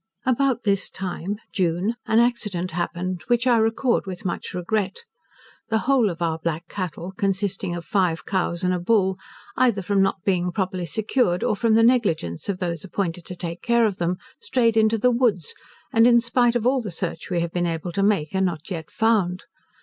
[0.25, 5.03] About this time (June) an accident happened, which I record with much regret.
[5.69, 9.15] The whole of our black cattle, consisting of five cows and a bull,
[9.55, 13.61] either from not being properly secured, or from the negligence of those appointed to take
[13.61, 15.53] care of them, strayed into the woods,
[15.93, 18.71] and in spite of all the search we have been able to make, are not
[18.71, 19.43] yet found.